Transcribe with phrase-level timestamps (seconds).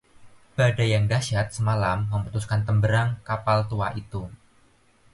[0.57, 4.23] badai yang dahsyat semalam memutuskan temberang kapal tua itu